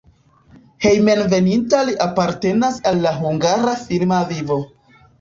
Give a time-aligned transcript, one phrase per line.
[0.85, 4.63] Hejmenveninta li apartenas al la hungara filma vivo.